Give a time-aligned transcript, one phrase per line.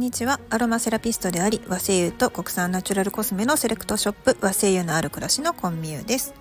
[0.00, 0.40] にちは。
[0.48, 6.32] アロマセラピストであり和製油と国産ナチュラルコスメのセレクトショップ和製油のある暮らしのコンミューです。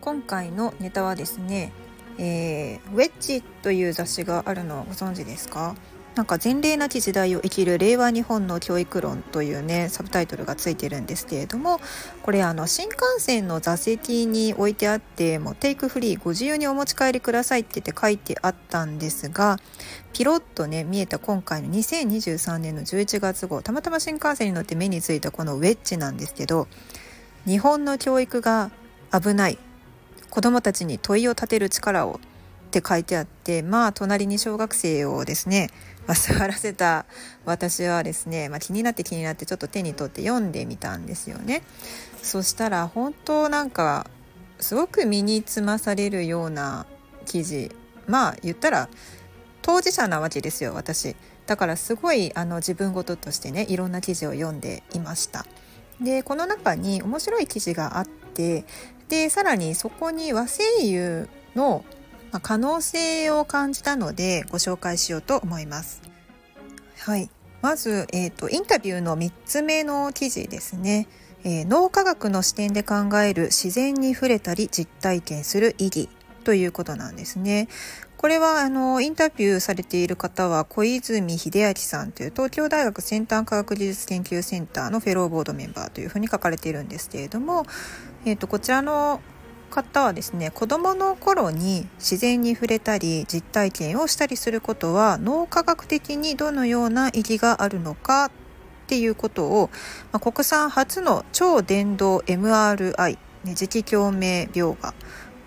[0.00, 1.72] 今回のネタはですね、
[2.18, 5.76] えー、ウェッジという雑誌があるのをご存知ですか？
[6.16, 11.78] なんか前例なき時代を生きる令和日本の教育論というねサブタイトルがついてるんですけれども
[12.22, 19.58] これあの新幹線の座席に置いてあってもうテイクフリーご自由にお持ち帰りくださいって言って書いてあったんですが
[20.16, 26.68] ピロッとね見えた今回の2023年の11月号たまたま新幹線に乗って目についたこのウェッジなんですけど
[27.44, 28.70] 日本の教育が
[29.12, 29.58] 危ない
[30.30, 32.18] 子どもたちに問いを立てる力を
[32.68, 35.68] って書いてあってまあ隣に小学生をですね、
[36.06, 37.04] まあ、座らせた
[37.44, 41.62] 私はですね、まあ、気になって気になってちょっと手に取って読んでみたんですよね。
[42.22, 44.08] そしたら本当なんか
[44.60, 46.86] すごく身につまされるような
[47.26, 47.70] 記事
[48.06, 48.88] まあ言ったら
[49.66, 55.44] 当事者なわけですよ私だからすごいあの自分事としてねいろんな記事を読んでいました
[56.00, 58.64] でこの中に面白い記事があって
[59.08, 61.84] でさらにそこに和声優の、
[62.42, 66.02] 可能性を感じたのでご紹介しようと思います。
[66.98, 67.30] はい、
[67.62, 71.08] まず、えーと、インタビューの3つ目の記事ですね。
[71.44, 76.08] えー、脳科学の視点で考える自然に触れたり実体験する意義
[76.44, 77.68] ということなんですね。
[78.18, 87.64] これはあのインタビューされている方は小泉秀明さんという東京大学先端科学技術研究センターのフェローボードメンバーというふうに書かれているんですけれども、
[88.24, 89.20] えーとこちらの
[89.70, 98.30] 方はですね子どもの頃に自然に触れたり実体験をしたりすることは脳科学的にどのような意義があるのかっ
[98.86, 99.70] ていうことを、
[100.12, 104.94] まあ、国産初の超電導 MRI、ね、磁気共鳴描画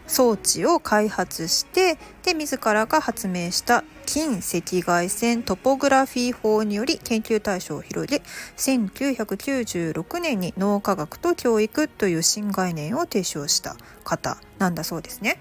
[0.09, 8.23] 装置を開発してで自らが発明した近赤外線トポグラフィー法により研究対象を広げ
[8.57, 15.39] 1996年に脳科学と教育という新概念を提唱した方なんだそうですね。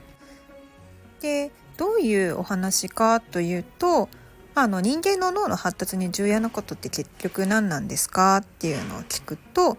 [1.21, 4.09] でどういうお話かというと
[4.55, 9.79] あの人間の脳の発達に重要なことって結局何なんですかっていうのを聞くと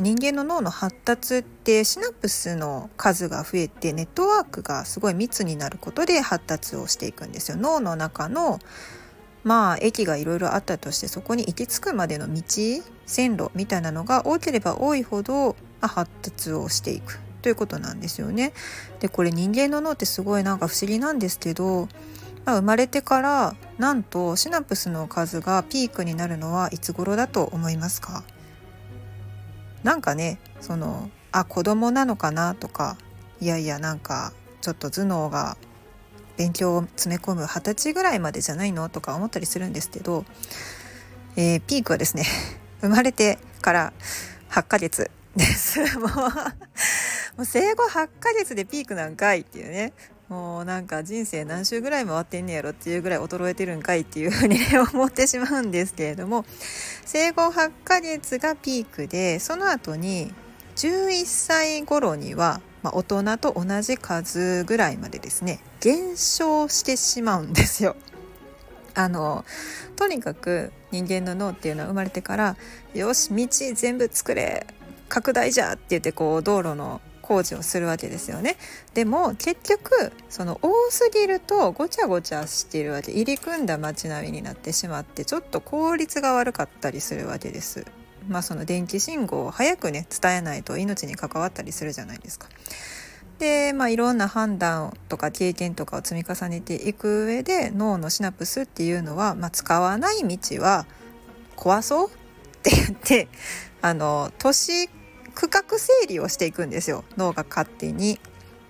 [0.00, 7.56] 人間の脳の発達ってシナプスの数が増えてネットワークがすごい密になることで発達をしていくんですよ。
[7.56, 8.58] 脳の中の
[9.42, 12.42] まあ駅がいろいろあったとしてそこに行き着くまでの道
[13.06, 18.52] 線路みたいなのが多ければ多いほど、発達をしていくということなんですよね。
[19.00, 21.88] でこれ人間の脳ってすごいなんか不思議なんですけど、
[22.44, 28.24] まあ、生まれてからなんとシナプスの数がピークになるのはいつ頃だと思いますか？
[29.82, 32.96] なんかねそのあ子供なのかなとか
[33.40, 35.56] いやいやなんかちょっと頭脳が
[36.36, 40.24] 勉強を詰め込む二十歳ぐらいまでじゃないのとか思ったりするんですけど、
[41.36, 42.24] えー、ピークはですね
[42.80, 43.92] 生まれてから
[44.50, 45.80] 8ヶ月です。
[45.98, 49.92] もうもう生後8ヶ月でピークなんかいっていうね。
[50.30, 56.44] もうなんか人生何周ぐらい回ってんねやろっていうぐらい衰えてるんかいっていうふうに、ね、思ってしまうんですけれども
[57.04, 60.32] 生後8ヶ月がピークでその後に
[60.76, 67.96] 11歳頃には、まあ、大人と同じ数ぐらいまでですね減少してしまうんですよ。
[68.94, 69.44] あの
[69.96, 72.56] とにかく人間の脳っていうのは生まれてから
[72.94, 74.66] 「よし道全部作れ
[75.08, 78.56] 拡大じゃ!」って言ってこう道路の工事をするわけですよね。
[78.92, 87.86] でも結局その多すぎるとごちゃごちゃしているわけ入り組んだ街並みになってしまってちょっと効率が悪かったりするわけです。
[88.26, 92.48] まあその電気信号を早くね伝えないと命に関わったりするじゃないですか。
[93.38, 100.84] で、まあ、いろんな判断とか経験とかを積み重ねていく上で脳のシナプスっていうのは、まあ、使わない道は
[101.56, 102.12] 壊そうっ
[102.62, 103.28] て言って
[103.80, 104.90] あの年
[105.40, 108.20] 区画整理をしていくんですよ脳が勝手に。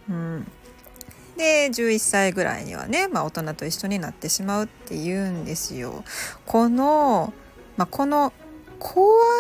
[0.08, 0.46] うん、
[1.36, 6.04] で11歳ぐらいにはね、まあ、大人と一緒になってしまうっていうんですよ。
[6.46, 7.32] この、
[7.76, 8.32] まあ、この
[8.78, 8.94] 壊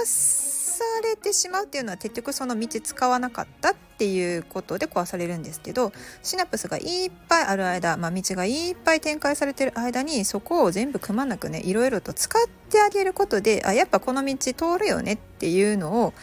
[0.06, 16.14] されてしまうっていうのは結局その道使わなかったっていうことで壊されるんですけどシナプスがいっぱいある間、まあ、道がいっぱい展開されてる間にそこを全部くまなくねいろいろと使ってあげることであやっぱこの道通るよねっていうのを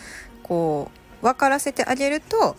[0.47, 0.91] こ
[1.21, 2.55] う分からせてあげると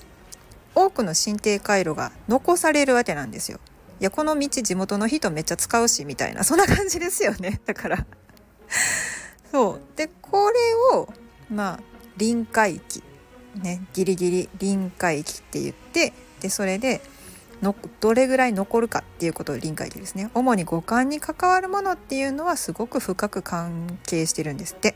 [0.74, 3.58] 多くの進呈回路が残されるわけなんですよ。
[4.00, 6.44] いやこの道地元の人めっちゃ使うしみたいな。
[6.44, 7.60] そんな感じですよね。
[7.66, 8.06] だから。
[9.50, 9.80] そう。
[9.96, 11.12] でこれを
[11.50, 11.80] まあ
[12.16, 13.02] 臨界期
[13.56, 13.82] ね。
[13.92, 17.00] ギリギリ臨界期って言ってでそれで
[17.60, 20.30] のどれぐらい残るかっていうことを臨界期ですね。
[20.34, 24.94] 主に五感に関わるものっていうのはすごく深く関係してるんですって。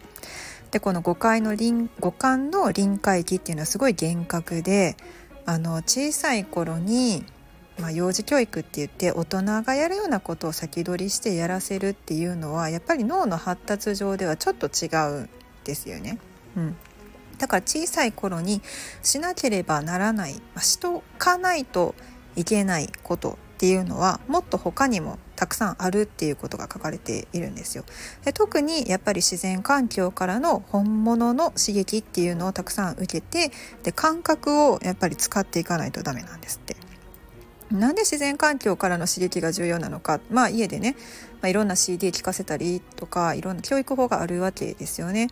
[0.72, 4.96] でこの五感の臨五感の臨界期っていうのはすごい厳格で
[5.46, 7.24] あの小さい頃に
[7.78, 15.30] まあ、幼児教育って言って大人がやるようなことを先取りしてやらせるっていうのはやっぱり脳の発達上ではちょっと違うん
[15.64, 16.18] ですよね。
[16.56, 16.76] うん、
[17.38, 18.60] だから小さい頃に
[19.02, 21.94] しなければならない、まあ、しとかないと
[22.36, 27.84] いけないことっていうのはもっと他にもたくさんあるっていうことが書かれているんですよ。
[28.24, 33.52] で特にやっぱり自然環境からの本物の刺激っていうのをたくさん受けて
[33.84, 36.74] で感覚をやっぱり使っていかないとダメなんですって。
[37.70, 40.96] なんで自然環境からの刺激が重要なのかまあ家でね、
[41.40, 45.28] まあ、いろんな CD 聞かせたりとかいろんな教育法があるわけですよね。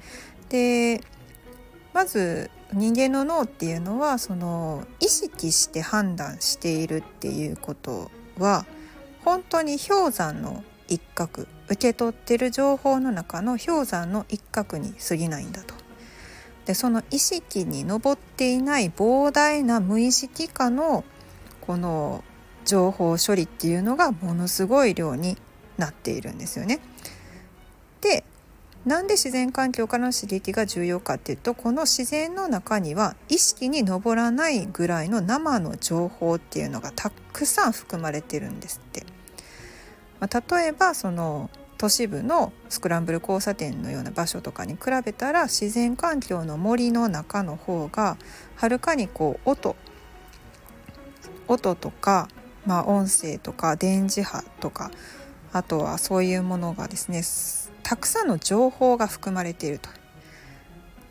[0.50, 1.02] で
[1.92, 8.08] まず人間の脳っていうのはその意識して判断しているっていうこと
[8.40, 8.66] は
[9.24, 15.74] 本当に氷山の一角受け取ってる情報の中の氷山の一角に過ぎないんだと。
[16.66, 21.04] でその意識に上っていない膨大な無意識化の
[21.60, 22.22] この
[22.64, 25.36] 情報処理っていうのがものすごい量に
[25.78, 26.80] なっているんですよね。
[28.00, 28.24] で
[28.86, 39.04] なんで自然環境からの刺激が重要かっていうとこの自然の中には意識に上らないぐらいの生の情報っていうのがたくさん含まれてるんですって。
[40.18, 48.18] まあ、例えばその都市部のスクランブル交差点のような場所とかに比べたら自然環境の森の中の方が
[48.56, 49.76] はるかにこう音
[51.48, 52.28] 音とか、
[52.66, 54.90] まあ、音声とか電磁波とか
[55.52, 57.22] あとはそういうものがですね
[57.90, 59.90] たくさんの情報が含まれていると。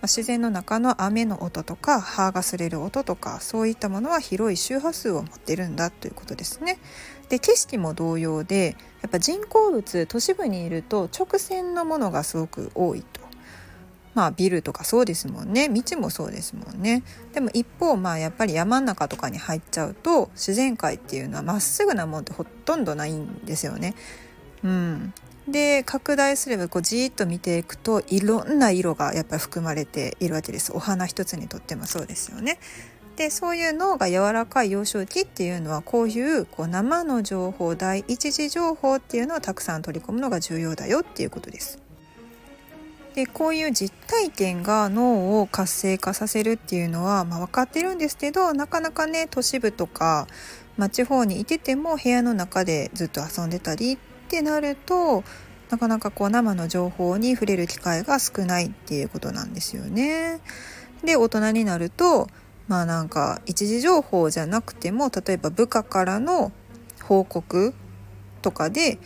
[0.04, 6.80] 自然の中の雨の音とか葉が擦れる音とかそういったものは広い周波数を持ってるんだということですね。
[7.28, 13.20] で景色も同様でやっぱ人工物都市部にいると直線のものがすごく多いと。
[14.14, 17.04] まあビルとかそうですもんね道もそうですもんね
[17.34, 23.96] でも一方まあやっぱり山の中とかに入っちゃうと自然界っていうのはまっすぐなもんってほとんどないんですよね。
[24.64, 25.14] うん、
[25.52, 32.60] で拡大すればこうじーっと見ていくといろんな色がやっぱり含まれているわけですお花一つにとってもそうですよね。
[33.16, 41.80] でそういう脳が柔らかい幼少期っていうのはこういうこう生の情報第一次情報っていうのをたくさん取り込むのが重要だよっていうことです。
[43.16, 50.28] でこういう実体験が脳を活性化させるっていうのは、まあ、分かってるんですけどなかなかね都市部とか、
[50.78, 53.98] まあ、地方にいてても部屋の中でずっと遊んでたりっ
[54.30, 55.24] ってなると
[55.72, 60.40] なかなかこう生の情報に触れる機会が少ないっていうことなんですよね。
[61.04, 62.28] で大人になると
[62.68, 66.52] まあなんか一時情報じゃなくても例えば部下からの
[67.02, 67.74] 報告
[68.44, 69.00] とかで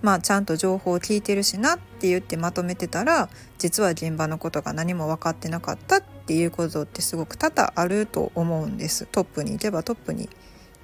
[0.00, 3.28] まあちゃんと情報を聞いてるしなって言ってまとめてたら
[3.58, 10.30] 実は現場のことが何も分かってなかったっていうことってすごく多々あると思うんですトップに行けばトップに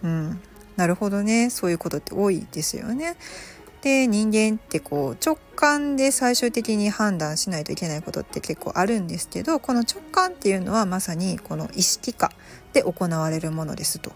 [0.02, 0.40] うん
[0.76, 3.16] なるほどねそういうことって多いですよね。
[3.86, 12.32] で人間ってこう直感で最終的に判断しないといけないことって結構あるんですけどこの直感っていうのはまさにこの意識化
[12.72, 14.10] で行われるものですと。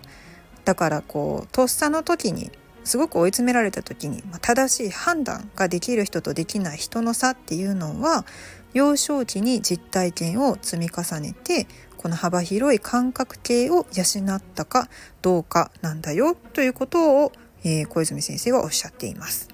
[0.65, 2.51] だからこうとっさの時に
[2.83, 8.27] すごく追い詰められた時に、ま、正しい判断ができる人とできない人の差っていうのは
[8.75, 14.89] 幼少期に実体験を積み重ねてこの幅広い感覚系を養ったか
[15.23, 19.50] どうかなんだよということを、え、小泉先生はおっしゃっています。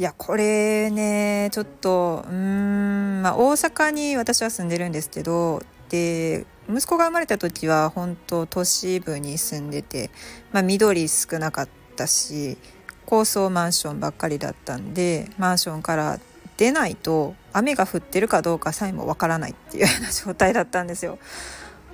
[0.00, 10.10] いやこれねちょっとうん、まあ、大阪に私は住んでるんですけどで息子が生まれた時は本当都市部に住んでて、
[10.52, 12.56] まあ、緑少なかったし
[13.04, 16.18] 高層マンションばっかりだったんでマンションから
[16.56, 21.18] 出ないと雨が降ってるかどうかさえもわからないっていうような状態だったんですよ。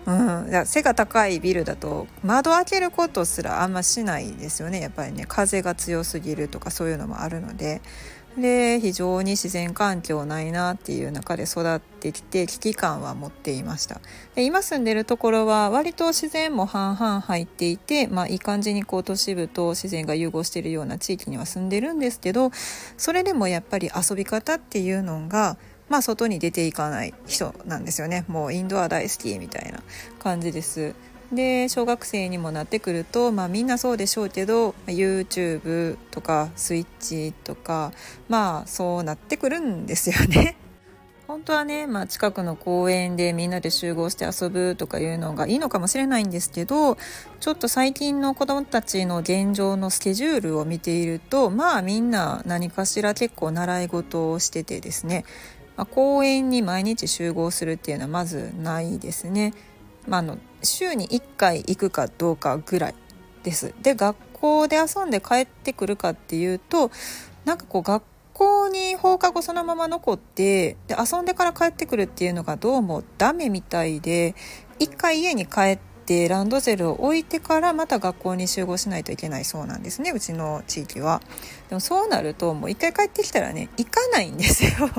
[0.07, 4.81] うん、背が高いビルだと窓開けることすらあんましないですよね。
[4.81, 7.83] やっぱりね風が強すぎるとかそういうのもあるので。
[8.39, 14.01] で非常に自然環境ないなっていう中で育ってきて危機感は持っていました。
[14.35, 22.51] で今住んでるところは割と自然も半々入っていて、まあ、いい感じにこう都市部と自然が融合しているような地域には住んでるんですけど
[22.99, 25.57] それでもやっぱり遊び方っていうのが
[25.89, 28.25] まあ外に出ていかない人なんですよね。
[28.29, 29.83] もうインドア大好きみたいな
[30.19, 30.95] 感じです。
[31.33, 37.93] で小学生にもなってくると、まあ、みんなそうでしょうけど YouTube とかスイッチとか
[38.29, 40.57] まあそうなってくるんですよね。
[41.27, 46.97] 本当はね、まあ、近くの公園でみんなで集合して遊ぶとかいうのがいいのかもしれないんですけど
[47.41, 55.25] ちょっと最近の子どもたちの現状のスケジュールを見ているとまあみんな何かしら結構習い事をしててですね、
[55.77, 59.53] まあ、公園に毎日集合するっていうのはまずないですね。
[60.07, 62.95] まあ、あの週に1回行くかどうかぐらい
[63.43, 63.75] です。
[63.83, 66.91] で学校で遊んで帰ってくるかっていうと
[67.45, 68.03] なんかこう学
[68.33, 74.35] 校に放課後そのまま残ってで遊んでから帰ってくるっていうのがどうもダメみたいで
[74.79, 81.23] 一回家に帰ってランドセルを置いてからまた学校に集合しないといけないそうなんですねうちの地域は。
[81.69, 84.91] でもそうなるともう一回帰ってきたらね行かないんですよ。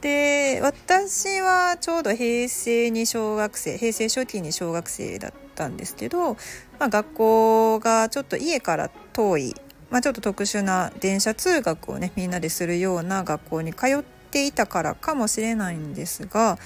[0.00, 6.34] で私はちょうど平成に小学生平成初期に小学生だったんですけど、
[6.78, 9.54] まあ、学校がちょっと家から遠い
[9.90, 16.58] まあ、ちょっと特殊な電車通学をねみんなでするような学校に通っていたからかもしれないんですが、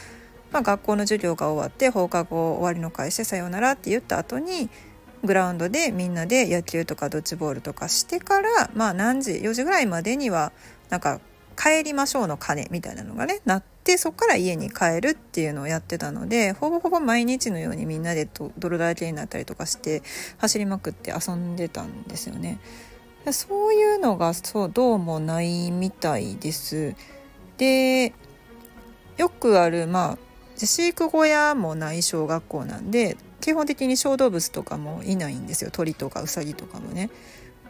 [0.50, 4.68] まあ、学校の授業が終わって放課後終わりの会してさようならって言った後に
[5.24, 10.52] グラウンドでみんなで野球とかドッジボールとかしてからまあ何時4時ぐらいまでには
[10.90, 11.20] なんか
[11.52, 18.28] 帰りましょうの鐘みたいなのがねなってそこから家に帰るっていうのをやってたのでほぼほぼ毎日のようにみんなで
[18.58, 20.02] 泥だらけになったりとかして
[20.38, 22.58] 走りまくって遊んでたんですよね。
[23.30, 26.94] そういうのがそうどうもないみたいです。
[27.56, 28.12] で
[29.16, 30.18] よくあるまあ
[30.56, 37.10] 飼育小屋もない小学校なんで基本的に小動物とかもいないんですよ鳥とかウサギとかもね。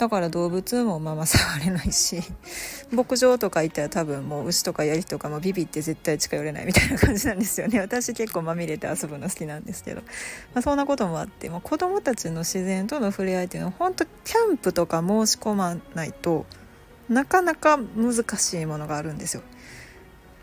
[0.02, 2.21] だから動物もまあまあ触れないし
[2.90, 7.78] 牧場とか行ったら多分もう牛とかヤギとかもビビって絶対近寄れないみたいな感じなんですよね。
[7.80, 10.00] 私結構まみれて遊ぶの好きなんですけど、
[10.54, 16.47] まあ、そんなこともあって、まあ、子供たちの自然との触れ合いっていうのは本当キャンプとか申し込まないと
[17.09, 19.44] なかなか難しいものがあるんですよ。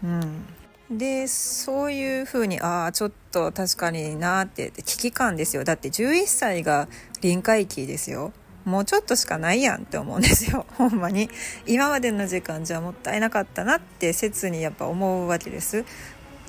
[0.05, 5.65] うん、でそういうふうにああちょっと確かになって危機感ですよ。
[5.65, 6.87] だって11歳が
[7.19, 8.31] 臨界期ですよ。
[8.69, 10.65] もうちょっとしかないやんって思うんですよ。
[10.77, 11.29] ほんまに。
[11.65, 15.83] 今までの時間じゃもったいなかったなって切にやっぱ思うわけです。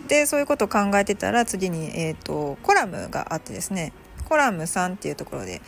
[0.06, 3.92] でそういうことを考えてたら次に、えーと、コラムがあってですね。
[4.28, 5.60] コラム3っていうところで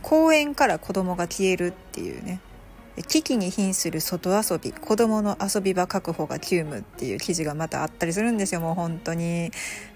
[0.00, 2.40] 公園から子供が消えるっていうね。
[3.08, 4.72] 危機に瀕する外遊び。
[4.72, 8.60] 子供の遊び場確保が急務っていう記事がまたあったりするんですよ。
[8.60, 9.50] もう本当に。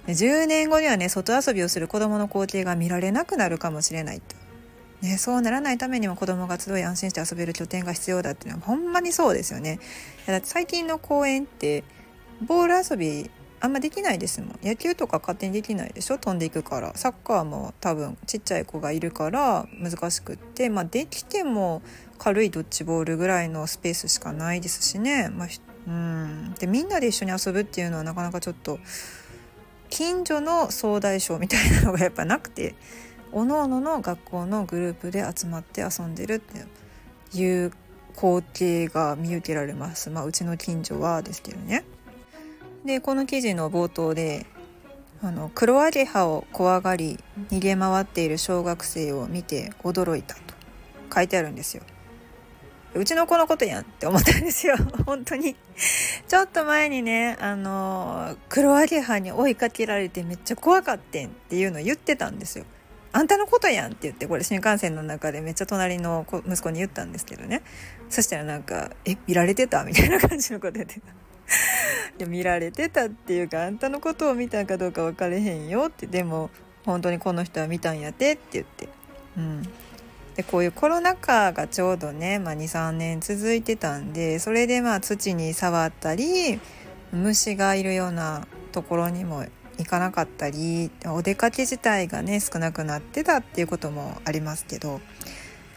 [0.08, 4.34] 10年後にはね外遊びをする子供の光景が見られなくなるかもしれないと
[5.00, 9.78] ね、そうならないためにも子供が集い安心して遊べる拠点が必要だっていうのはほんまにそうですよね。
[10.26, 11.84] だって最近の公園って
[12.44, 14.58] ボール遊びあんまできないですもん。
[14.62, 16.18] 野球とか勝手にできないでしょ？
[16.18, 16.92] 飛んでいくから。
[16.96, 20.68] サッカーも多分ちっちゃい子がいるから難しくって。
[20.68, 21.82] まあできても
[22.18, 25.48] 軽いドッジボールぐらいのスペースしかないですしね、まあ、
[25.86, 26.54] うん。
[26.58, 28.80] でみんなで一緒に遊ぶっていうのはなかなかちょっと
[29.90, 32.74] 近所の総大将みたいなのがやっぱなくて。
[33.32, 37.72] おのおのの学校のグループで集まって遊んでるっていう
[38.14, 40.10] 光景が見受けられます。
[40.10, 41.84] まあ、うちの近所はですけどね。
[42.84, 44.46] でこの記事の冒頭で
[45.20, 47.18] あの黒アゲハを怖がり
[47.50, 50.40] 逃げ回っている小学生を見て驚いたと
[51.14, 51.82] 書いてあるんですよ。
[52.94, 54.76] うちの子のことやんって思ったんですよ。
[55.04, 55.56] 本当に。
[56.26, 62.64] ちょっと前にね、あの、黒アゲハに追いかけられてめっちゃ怖かってんっていうのを言ってたんですよ。
[63.18, 67.62] あんたのことやんって言ってこれ新幹線の中でめっちゃ隣の息子に言ったんですけどね
[68.08, 71.08] そしたらなんか「え見られてた?」みたいな感じのこと言ってた。
[72.18, 76.50] いや見られてたっていうかあんたのことを見たかどうか分かれへんよってでも
[76.84, 78.88] 本当にこの人は見たんやてって言って、
[79.36, 79.62] うん、
[80.36, 86.60] でこういうコロナ禍がちょうどね、まあ、23年続いてたんでそれでまあ土に触ったり
[87.12, 89.44] 虫がいるようなところにも
[89.78, 95.00] 行かなかったりお出かけ自体がね少なくなってたっていうこともありますけど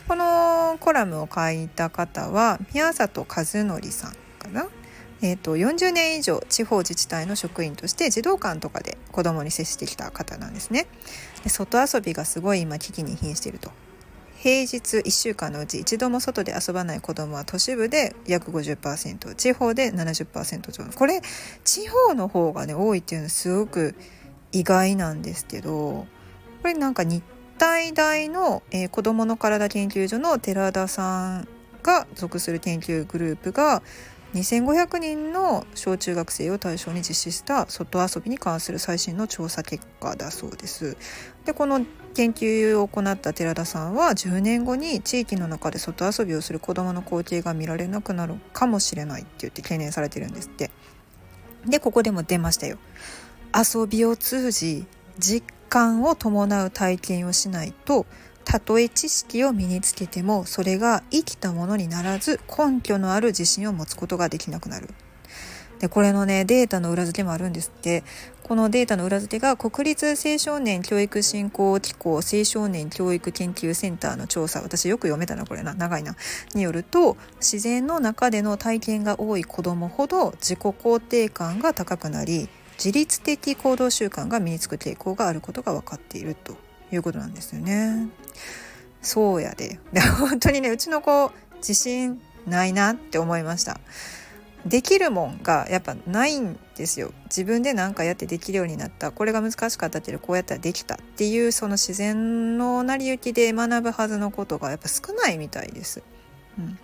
[0.07, 4.67] このコラムを書いた方は宮里和則さんかな？
[5.23, 10.87] えーと、40年以上地方自治体の職員として児童館とかで子どもに接してきた方なんですね。
[11.43, 13.71] で外遊びがすごい今危機に瀕していると。
[14.41, 20.83] 平日1週間のうち一度も外で遊ばない子どもは都市部で約50%地方で70%超。
[20.97, 21.21] これ
[21.63, 23.93] 地方の方がね多いっていうのはすごく
[24.51, 26.07] 意外なんですけど
[26.63, 27.23] これなんか日
[27.59, 31.47] 体大の、えー、子どもの体研究所の寺田さん
[31.83, 33.83] が属する研究グループが
[34.33, 40.95] 2500人の小中学生を対象に実施した外遊びに関する最新の調査結果だそうです。
[41.45, 50.71] でこの研究を行った寺田さんは10年後に地域の中で外遊びをする子どもの光景が見られなくなるかもしれないって言って懸念されてるんですって。
[51.65, 52.77] でここでも出ましたよ
[53.55, 54.85] 遊びを通じ
[55.19, 58.05] 実感を伴う体験をしないと
[58.51, 64.89] たとえ知識を身につけてもそれが生きたものにならず根拠のある自信を持つことができなくなる。
[65.79, 68.03] でこれのねデータの裏付けもあるんですって。
[68.43, 75.73] このデータの裏付けが国立青少年教育振興機構青少年教育研究センターの調査私よく読めたなこれな。
[75.73, 76.17] 長いな。
[76.53, 86.70] によると自然の中での体験が多い子どもほど自己肯定感が高くなり自律的行動習慣が身につく傾向があることが分かっていると。
[86.91, 88.09] いうことなんですよね。
[89.01, 89.79] そうやで。
[89.93, 93.79] で本当にねうちの子自信ないなって思いました。
[94.65, 106.03] できるもんがやっぱないんですよ自分で何かやってできるようになったこれが難しかったけどこうやったらできたっていうその自然の成り行きで学ぶはずのことがやっぱ少ないみたいです。
[106.59, 106.77] うん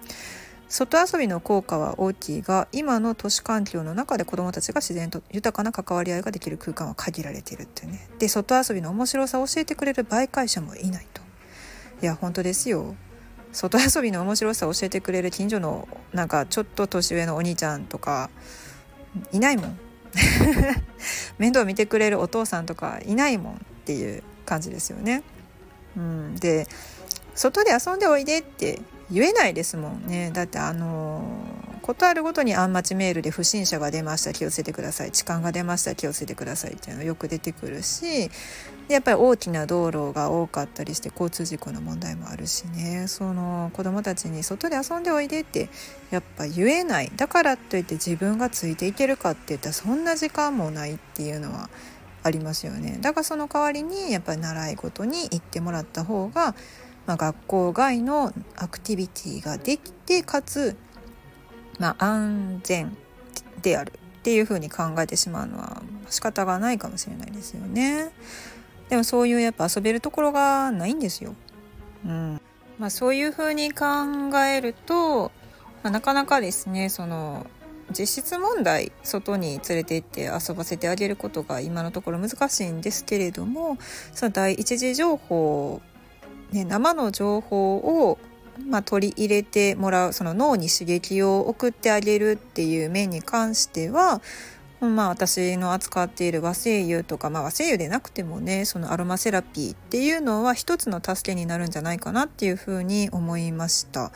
[0.69, 8.09] 外遊びの効果は大きいが今の都市環境の中で子どもたちが自然と豊かな関わり合いができる空間は限られているっていうね。
[8.19, 11.21] で外遊びの面白さを教えてくれる媒介者もいないと。
[12.01, 12.95] いや本当ですよ。
[13.53, 18.29] 外遊びの面白さを教えてくれる近所のなんかちょっと年上のお兄ちゃんとか
[19.31, 19.79] いないもん。
[21.39, 25.23] 面倒見てくれるお父さんとかいないもんっていう感じですよね。
[25.95, 26.67] うん、で
[27.35, 30.31] 外で遊んでおいでって言えないですもんね。
[30.33, 31.23] だってあの
[31.81, 35.11] ことあるごとにあんまちメールで不審者が出ました気をつけてください。
[35.11, 38.29] 痴漢が出ました気をつけてくださいっていうのよく出てくるし
[38.89, 43.05] やっぱり大きな道路が多かったりして交通事故の問題もあるしね。
[43.07, 45.69] その子どもたちに外で遊んでおいでって
[46.11, 47.11] やっぱ言えない。
[47.15, 51.69] だからといって自分がついていけるかって言ったらそんな時間もないっていうのは
[52.23, 52.97] ありますよね。
[52.99, 56.55] だからその代わりにやっぱり習い事に行ってもらった方が、
[57.07, 60.75] まあ、学校外のアクティビティができてかつ
[61.79, 62.97] まあ、安全
[63.61, 68.11] であるっていうふうに考えてしまうのは仕方がないかもしれないですよね。
[68.89, 71.35] でもそういうやっぱ遊べるところがないんですよ。
[72.05, 72.41] うん
[72.79, 73.85] まあ、そういうふうに考
[74.39, 75.31] えると、
[75.83, 77.47] まあ、なかなかですねその
[77.97, 83.77] 実質問題外に連れて行って遊ばせてあげることが今のところ難しいんですけれども
[84.13, 85.81] その第一次情報、
[86.51, 88.17] ね、生の情報を
[88.65, 94.21] まあ、取り入れてもらうその脳に刺激を送ってあげるっていう面に関しては
[94.79, 104.11] まあ私の扱っている和精油とか、まあ、和精油でなくてもねそのアロマセラピーっていうのは一つの助けになるんじゃないかなっていうふうに思いました。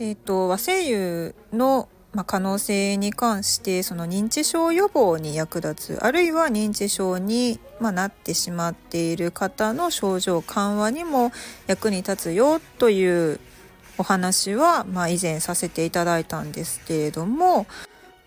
[0.00, 11.30] えーと、和精油のまあ、可能性に関してその認知症予防に役立つあるいは認知症に、まあ、なってしまっている方の症状緩和にも
[11.68, 13.38] 役に立つよという
[13.96, 17.66] お話は、まあ、以前させていただいたんですけれども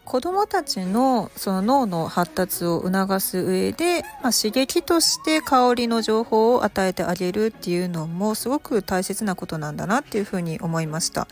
[0.06, 11.28] 子どもたちのその脳の発達を促す上で、まあ、刺激として香りの情報を与えてあげるっていうのもすごく大切なことなんだなっていうふうに思いました。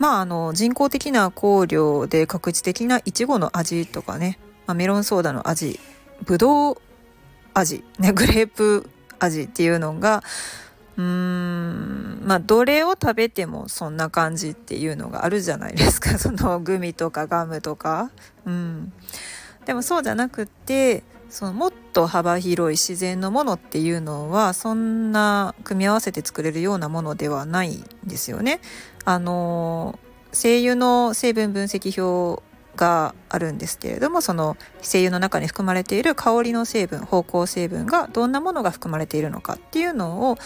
[0.00, 5.78] まあ、あの人工的な香料で確実的ないちごの味とかね、まあ、メロンソーダの味。
[6.24, 6.76] ぶどう
[7.52, 10.22] 味、ね、 グレープ味っていうのが
[10.96, 16.16] うーんまあどれを食べてもそんな感じっていうのがあるじゃないですか。
[16.18, 18.10] そのグミとかガムとか。
[18.46, 18.92] うん。
[19.66, 28.60] でもそうじゃなくってそのもっと幅広い自然のものっていうのはそんな組み合わせて作れるようなものではないんですよね。
[29.04, 29.98] あの
[30.32, 32.42] 精油の成分分析表
[32.76, 40.38] があるんですけれどもその精油の中に含まれている香りの成分芳香成分がどんなものが含まれているのかっていうのを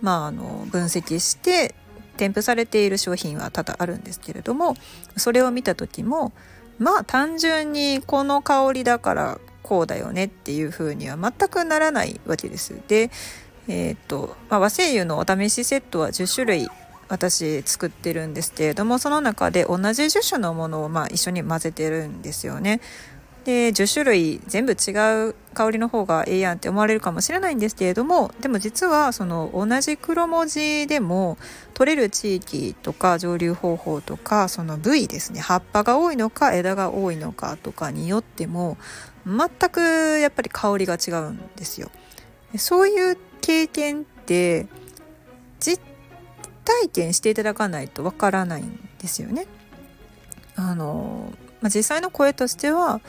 [0.00, 1.74] まあ、あの分析して
[2.16, 4.74] 添付されている商品は多々あるんですけれども
[5.16, 6.32] それを見た時も
[6.78, 12.80] まあ単純にこの香りだからこうだよねっていう風には全くならないわけです。
[12.86, 13.10] で、
[13.66, 16.68] えーとまあ、和精油のお試しセットは10種類
[17.08, 22.80] 私作ってるんですけれどもその中で同じ樹種のものをまあ一緒に混ぜてるんですよね。
[23.46, 24.90] で10種類全部違
[25.28, 31.38] う香りの方がええやんって思われるかもしれないんですけれどもでも実はその同じ黒文字でも
[31.72, 38.78] 取れる地域とか蒸留方法とかその部位ですね葉っぱが多いのか枝が多いのかとかによっても
[39.24, 41.92] 全くやっぱり香りが違うんですよ。
[42.56, 44.66] そういう経験って
[46.66, 49.46] 体験していただかないとわからないんですよね。
[50.56, 53.00] あのまあ、実際の声としては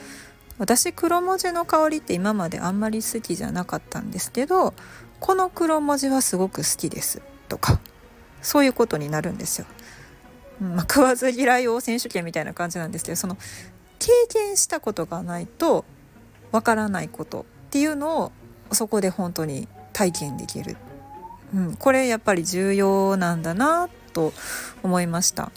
[0.58, 4.74] 私黒文字の香りって今まであんまり好きじゃなかったんですけど
[5.20, 7.80] この黒文字はすごく好きですとか
[8.42, 9.68] そういうことになるんですよ。
[10.60, 13.38] まあ、食わず嫌いを選手権みたいな感じなんですけどその
[14.00, 15.86] 経験したことがないと
[16.52, 18.32] わからないことっていうのを
[18.72, 20.78] そこで本当に体験できる、
[21.54, 24.34] うん、これやっぱり重要なんだなと
[24.84, 25.52] 思いました。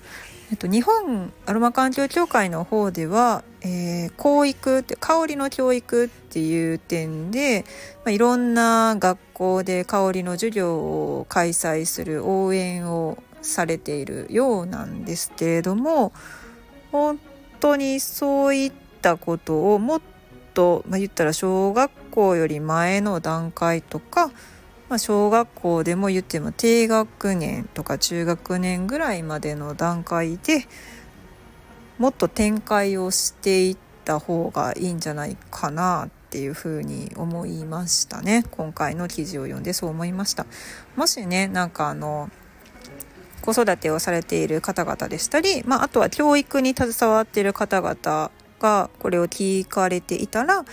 [0.51, 7.65] えっと、日本アロマ環境協会の方では、えー、教育って香りの教育っていう点で、
[8.05, 16.13] まあ、いろんな学校で香りの授業を開催する応援をされているようなんですけれども
[16.91, 17.21] 本
[17.61, 20.01] 当にそういったことをもっ
[20.53, 24.33] と、まあ、言ったら小学校より前の段階とか
[24.91, 30.67] まあ、小学校でも言っても低学年とか中学年ぐらいまでの段階で
[31.97, 38.45] もっと展開をしていった方がいいんじゃないかなっていうふうに思いましたね。
[38.51, 40.47] 今回の記事を読んでそう思いました。
[40.97, 42.29] もしねなんかあの
[43.43, 50.67] 子育てをされている方々でしたり、まあ、あとは教育に携わっている方々がこれを聞かれていたら、ま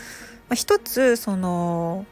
[0.50, 2.06] あ、一つその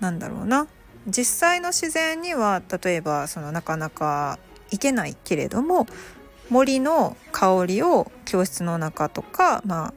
[0.00, 0.68] なんだろうな
[1.06, 4.38] 実際の自然には例えばそのなかなか
[4.70, 5.86] 行けないけれども
[6.50, 9.94] 森の香りを教室の中とか、まあ、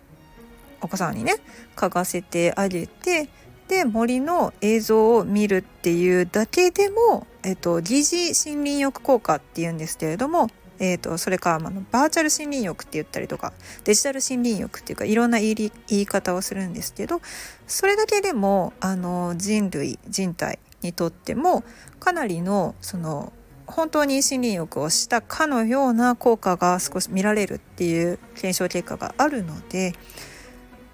[0.82, 1.36] お子さんにね
[1.76, 3.30] 嗅がせてあげて
[3.68, 10.48] で森の映像を見るっていうだけでも、えっと、疑似森林浴効果っていうんですけれども、
[10.80, 13.52] えっと、それか、まあ、バーチャル森林浴って言ったりとか
[13.84, 17.20] デジタル森林浴っていうかいろんな言い言い方をするんですけど
[17.68, 21.64] それだけでもあの人類人体にとっても
[22.00, 23.34] かなりのその
[23.68, 29.94] 本当に森林浴をしたかのような効果が少し見られるっていう検証結果があるので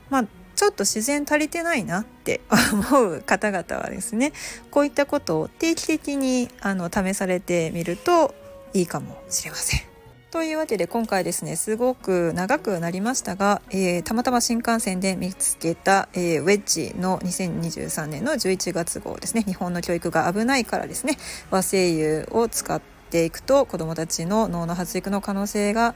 [0.10, 0.26] まあ
[0.56, 2.42] ちょっと自然足りてないなって
[2.74, 4.34] 思う方々はですね
[4.72, 8.34] こういったことを定期的にあの試されてみると
[8.74, 9.93] いいかもしれません。
[10.34, 21.18] というわけで今回ですねすごく長くなりましたが、えー、たまたま新幹線で見つけた、えー、ウェッジの2023年の11月号ですね日本の教育が危ないからですね
[21.52, 25.94] 和声優を使っていくと子どもたちの脳の発育の可能性が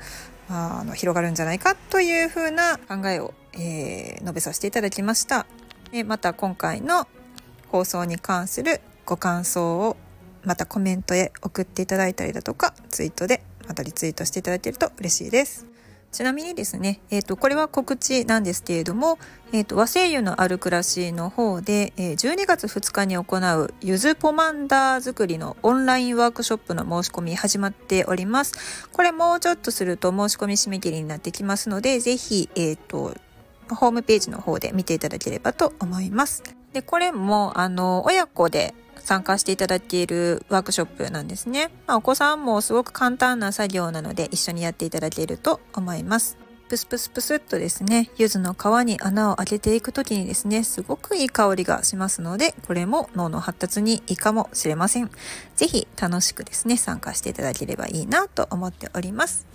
[0.49, 5.47] あの広がるんじゃないかというふうな考えを、えー、述べさせていただきました。
[5.93, 7.07] えまた今回の
[7.69, 9.97] 放送に関するご感想を
[10.43, 15.65] またコメントへ送っていただいたりだとかツイートでまたリツイートしていただけると嬉しいです。
[16.11, 19.19] ちなみにですね、えっ、ー、と、これは告知なんですけれども、
[19.51, 28.87] えっ、ー、と、和製油のある暮らしの方で、えー、12月2日に行うゆずポマンダー作りのオンラインワークショップの申し込み始まっております。
[28.91, 33.13] これもうちょっとすると申し込み締め切りになってきますので、ぜひ、えっ、と、
[33.69, 36.41] ホームページの方で見ていただければと思います。
[36.71, 38.73] で、これも、あの、親子で
[39.07, 41.71] 参加していただいているワークショップなんですね。
[41.87, 46.37] まあ、お子さんもすごく簡単な作業なので一緒にやっていただけると思います。
[46.67, 55.09] プスプスプスっとですね、柚子の皮に穴を開けていく時にですね、すごくいい香りがしますので、これも脳の発達にいいかもしれません。
[55.55, 59.47] ぜひ楽しくですね、参加していただければいいなと思っております。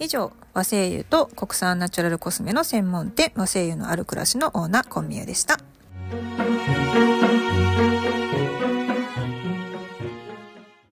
[0.00, 5.60] 以上、和製油と国産ナチュラルコスメの専門店、和製油のある暮らしのオーナー、コンミューでした。